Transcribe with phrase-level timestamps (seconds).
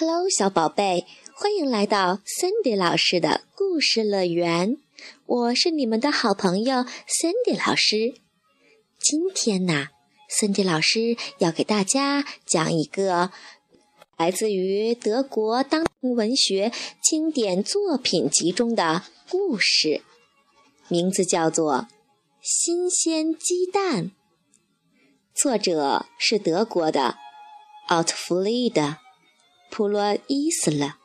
[0.00, 4.78] Hello，小宝贝，欢迎来到 Cindy 老师的故事乐园。
[5.26, 8.14] 我是你们的好朋友 Cindy 老师。
[8.98, 9.88] 今天呢
[10.30, 13.30] ，Cindy 老师要给大家讲一个
[14.16, 16.72] 来自于德国当代文学
[17.02, 20.00] 经典作品集中的故事，
[20.88, 21.74] 名字叫做
[22.40, 24.04] 《新鲜鸡蛋》，
[25.34, 27.16] 作者是德国的
[27.88, 28.96] 奥特弗利德。
[29.70, 30.96] 普罗伊斯了。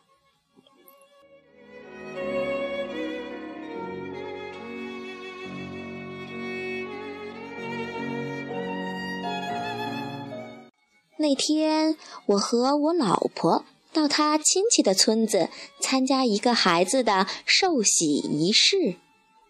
[11.18, 18.96] 那天，我和我老婆到他亲戚的村子参加一个孩子的受洗仪式。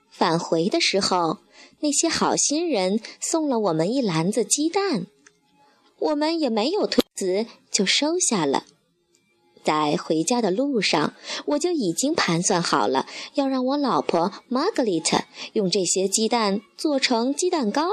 [0.10, 1.40] 返回的时候，
[1.80, 5.08] 那些好心人送了我们一篮子鸡蛋，
[6.00, 8.64] 我们也没有推辞，就收下了。
[9.66, 11.14] 在回家的路上，
[11.48, 17.90] 我就已经盘算好了，要让我老婆 Margaret 用这些鸡蛋做成鸡蛋糕。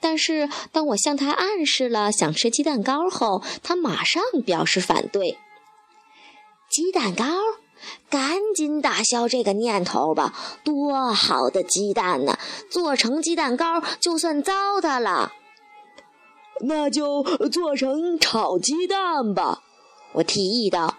[0.00, 5.36] 但是，当我向她暗示了想吃鸡蛋糕后，她马上表示反对。
[6.70, 7.24] 鸡蛋糕，
[8.08, 10.32] 赶紧打消这个念头吧！
[10.64, 12.38] 多好的鸡蛋呢，
[12.70, 15.32] 做成鸡蛋糕就算糟蹋了。
[16.62, 19.62] 那就做成炒鸡蛋吧。
[20.12, 20.98] 我提议道：“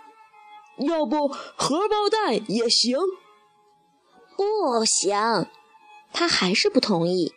[0.80, 2.98] 要不荷包蛋也行。”
[4.36, 5.48] 不行，
[6.14, 7.34] 他还是不同意。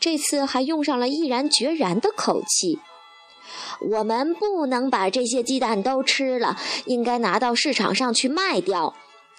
[0.00, 2.80] 这次还用上了毅然决然的口气。
[3.92, 8.94] 我们不能把这些鸡蛋都吃了，应该拿到市场上去卖掉。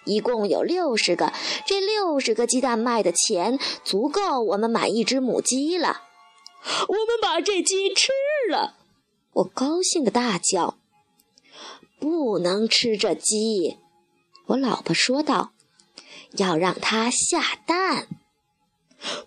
[0.05, 1.33] 一共有六十个，
[1.65, 6.03] 这六十个鸡蛋卖的钱足够我们买一只母鸡了。
[6.87, 8.11] 我们把这鸡吃
[8.49, 8.75] 了！
[9.33, 10.77] 我高兴地大叫。
[12.03, 13.77] 不能吃这鸡，
[14.47, 15.53] 我老婆说道
[16.35, 18.09] ：“要让它下蛋。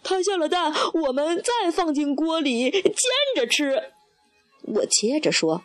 [0.02, 2.92] 它下了蛋，我们再放进锅里煎
[3.34, 3.94] 着吃。”
[4.74, 5.62] 我接着说。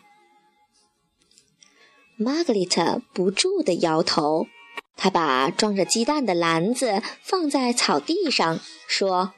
[2.16, 4.46] 玛格丽特不住地摇头，
[4.96, 8.58] 她把装着鸡蛋的篮子放在草地上，
[8.88, 9.34] 说：“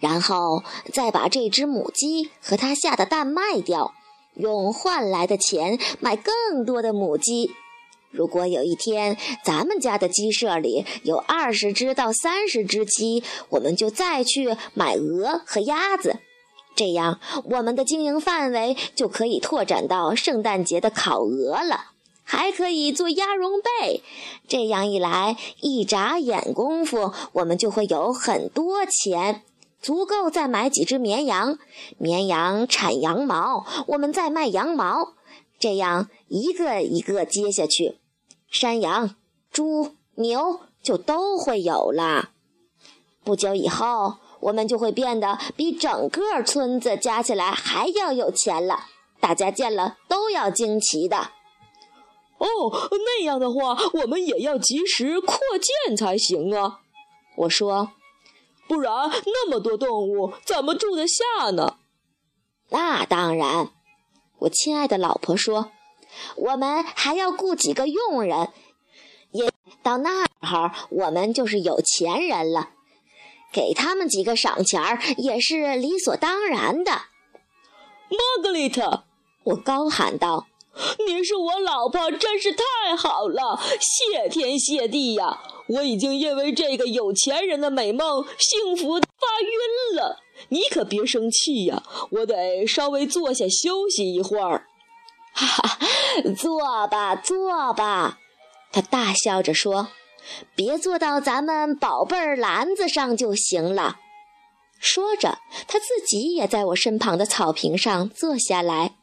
[0.00, 3.94] 然后再把这只母鸡和它下的蛋卖掉。”
[4.38, 7.50] 用换来的钱买更多的母鸡。
[8.10, 16.16] 如果有一天咱们家的鸡舍里有二十只到三十只鸡，我们就再去买鹅和鸭子。
[16.74, 21.90] 这样，我们的经营范围就可以拓展到圣诞节的烤鹅了，
[22.22, 24.02] 还可以做鸭绒被。
[24.46, 29.42] 这样一来，一眨眼功夫，我们就会有很多钱。
[29.80, 31.58] 足够再买几只绵羊，
[31.98, 35.14] 绵羊产羊毛，我们再卖羊毛，
[35.58, 37.98] 这样一个一个接下去，
[38.50, 39.14] 山羊、
[39.52, 42.30] 猪、牛就都会有了。
[43.22, 48.86] 不久以后，我们就会变得比整个村子加起来还要有钱了，
[49.20, 51.30] 大家见了都要惊奇的。
[52.38, 52.46] 哦，
[52.90, 55.38] 那样的话，我们也要及时扩
[55.86, 56.80] 建才行啊！
[57.36, 57.90] 我说。
[58.68, 58.92] 不然，
[59.24, 61.78] 那么多动物怎么住得下呢？
[62.68, 63.70] 那当然，
[64.40, 65.72] 我亲爱的老婆说，
[66.36, 68.50] 我们还要雇几个佣人，
[69.32, 69.50] 也
[69.82, 72.70] 到那儿我们就是有钱人了，
[73.50, 76.92] 给他们几个赏钱儿也是理所当然的。
[78.10, 79.04] 玛格丽特，
[79.44, 80.46] 我高喊道。
[81.06, 83.60] 你是我老婆，真是太好了！
[83.80, 85.40] 谢天谢地呀！
[85.68, 90.20] 我已经因为这个有钱人的美梦幸福发晕了。
[90.50, 94.66] 你可别生气呀，我得稍微坐下休息一会儿。
[95.34, 95.78] 哈哈，
[96.36, 98.18] 坐吧，坐吧。
[98.72, 99.88] 他大笑着说
[100.54, 103.96] ：“别坐到咱们宝贝儿篮子上就行了。”
[104.78, 108.94] 说着，他自己也在我身旁的草坪上坐下来。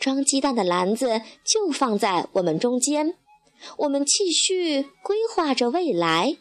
[0.00, 3.14] 装鸡蛋的篮子就放在我们中间，
[3.76, 6.38] 我们继续规划着未来。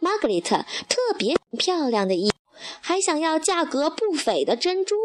[0.00, 2.36] 玛格丽特特别漂亮的衣服，
[2.80, 4.96] 还想要价格不菲的珍珠。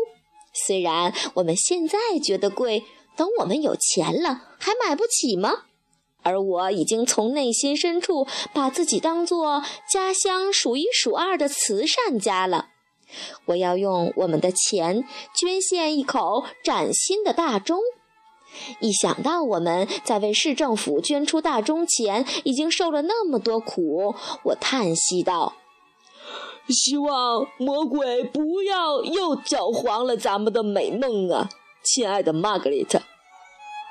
[0.54, 2.84] 虽然我们现在觉得贵，
[3.16, 5.66] 等我们有钱了，还买不起吗？
[6.24, 12.71] 而我已经从内心深处把自己当做家乡数一数二的慈善家了。
[13.46, 15.04] 我要用我们的钱
[15.36, 17.80] 捐献一口崭新的大钟。
[18.80, 24.13] 一想到我们在为市政府捐出大钟前已经受了那么多苦，
[24.44, 25.54] 我叹息道
[26.68, 31.50] ：“希望魔鬼不要又搅黄了咱们的美梦啊，
[31.81, 33.02] 亲爱的玛格丽特。”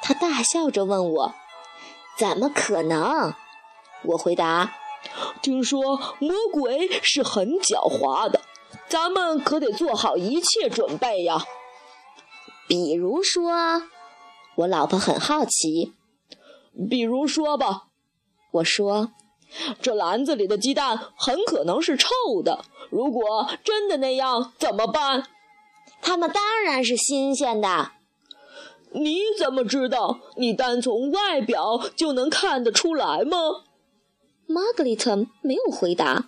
[0.05, 1.34] 他大笑着问我
[2.19, 3.32] ：“怎么可能？”
[4.05, 4.75] 我回答
[5.40, 8.43] ：“听说魔鬼是很狡猾的，
[8.90, 11.44] 咱们可得做好一切准备呀。
[12.66, 13.84] 比如说，
[14.56, 15.92] 我老婆很好奇。
[16.90, 17.84] 比如说吧，
[18.50, 19.12] 我说，
[19.81, 22.08] 这篮子里的鸡蛋很可能是臭
[22.44, 22.64] 的。
[22.90, 25.28] 如果真的那样，怎么办？
[26.02, 27.93] 它们当然是新鲜的。
[28.90, 30.19] 你怎么知道？
[30.34, 33.38] 你单从外表就能看得出来吗？
[34.48, 36.26] 玛格丽特没有回答，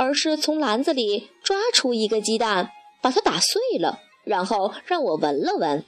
[0.00, 5.84] 而是从篮子里抓出一个鸡蛋，把它打碎了，然后让我闻了闻。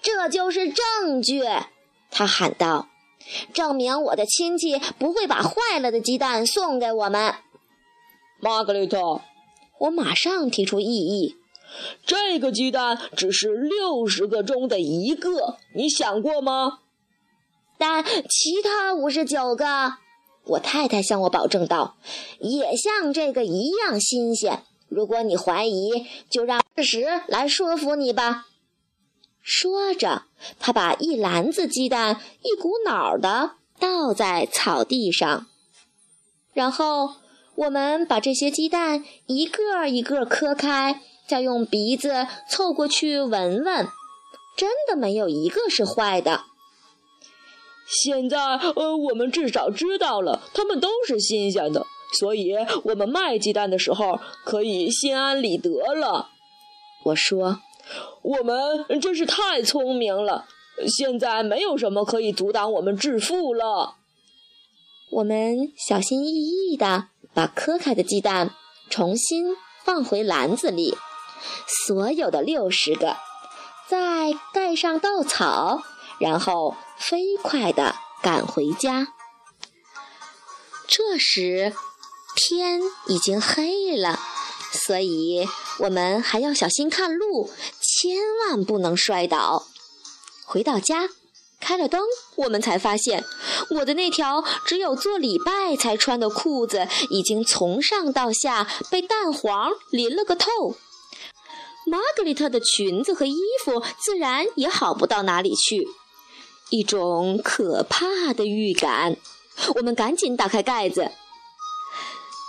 [0.00, 1.42] 这就是证据，
[2.10, 2.88] 他喊道
[3.52, 7.34] ：“证明我的亲戚不会把坏了的鸡蛋送给我们。”
[8.40, 9.20] 玛格丽特，
[9.80, 11.36] 我马上提出异议。
[12.06, 16.78] 这个鸡蛋只是六十个中的一个，你想过吗？
[17.76, 19.98] 但其他五十九个。
[20.44, 21.96] 我太太向我保证道
[22.40, 24.64] ：“也像这个一样新鲜。
[24.88, 28.46] 如果你怀疑，就让事实来说服你吧。”
[29.40, 30.24] 说着，
[30.60, 35.46] 他把一篮子鸡蛋一股脑的倒在草地上，
[36.52, 37.14] 然后
[37.56, 43.88] 我们把这些鸡蛋一个一个磕开，再用鼻子凑过去闻闻，
[44.56, 46.44] 真的没有一个是坏的。
[47.86, 51.86] 现在，呃，我们至少知道了，它们都是新鲜的，
[52.18, 56.30] 所以我们卖鸡蛋的时候可以心安理得了。
[57.04, 57.60] 我说，
[58.22, 60.46] 我们真是太聪明了，
[60.86, 63.96] 现在没有什么可以阻挡我们致富了。
[65.10, 68.54] 我们小心翼翼地把磕开的鸡蛋
[68.88, 70.96] 重新放回篮子里，
[71.66, 73.16] 所有的六十个，
[73.88, 75.82] 再盖上稻草。
[76.18, 79.08] 然后飞快地赶回家。
[80.86, 81.74] 这时
[82.36, 84.20] 天已经黑了，
[84.72, 85.48] 所以
[85.80, 87.50] 我们还要小心看路，
[87.80, 89.66] 千万不能摔倒。
[90.44, 91.08] 回到家，
[91.60, 92.00] 开了灯，
[92.36, 93.24] 我们才发现
[93.70, 100.76] 我的那条只有做礼拜才穿的裤子已经从上到下被蛋黄淋了个透。
[101.84, 105.88] 玛格丽特的裙子和衣服自然也好不到哪里去。
[106.72, 109.16] 一种可怕的预感，
[109.74, 111.12] 我们赶紧打开盖子。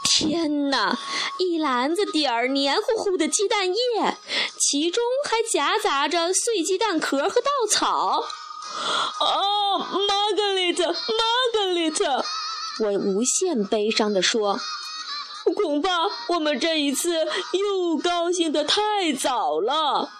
[0.06, 0.98] 天哪！
[1.40, 4.18] 一篮子底儿黏糊糊的鸡蛋液，
[4.58, 8.24] 其中还夹杂着碎鸡蛋壳和稻草。
[9.20, 10.96] 啊，玛格丽特，玛
[11.52, 12.24] 格丽特！
[12.80, 14.58] 我无限悲伤地说
[15.54, 20.12] ：“恐怕我们这一次又高兴得太早了。”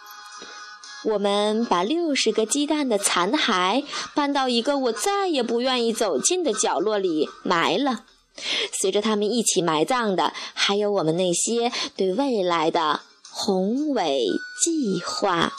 [1.06, 3.84] 我们把六十个鸡蛋的残骸
[4.16, 8.06] 搬到一个我再也不愿意走进的角落里埋了。
[8.72, 14.26] 随着他们一起埋葬的，还有我们那些对未来的宏伟
[14.64, 15.52] 计划。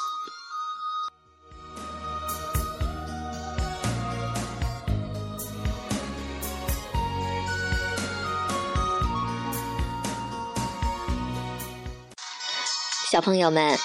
[13.10, 13.78] 小朋友们。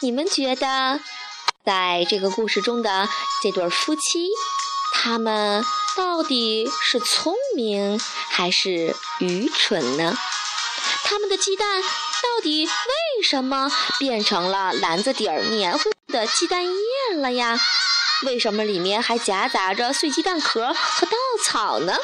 [0.00, 1.00] 你们觉得，
[1.66, 3.08] 在这个故事中的
[3.42, 4.28] 这对夫妻，
[4.94, 5.64] 他们
[5.96, 8.00] 到底是聪明
[8.30, 10.16] 还是愚蠢呢？
[11.02, 17.58] 他们的鸡蛋到底为什么变成了篮子底儿黏糊的鸡蛋液了呀？
[18.24, 21.96] 为什么里面还夹杂着碎鸡蛋壳和稻草呢？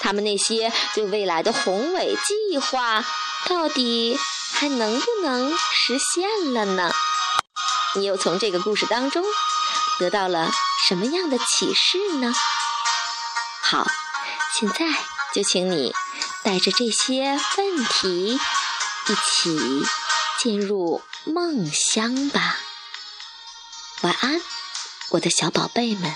[0.00, 3.04] 他们那些对未来的宏伟计划，
[3.48, 4.18] 到底？
[4.60, 6.92] 还能不能实现了呢？
[7.94, 9.24] 你又从这个故事当中
[9.98, 10.50] 得到了
[10.86, 12.34] 什么样的启示呢？
[13.62, 13.86] 好，
[14.54, 14.84] 现在
[15.34, 15.94] 就请你
[16.44, 18.38] 带着这些问题
[19.08, 19.86] 一起
[20.38, 22.58] 进入梦乡吧。
[24.02, 24.42] 晚安，
[25.08, 26.14] 我的小宝贝们。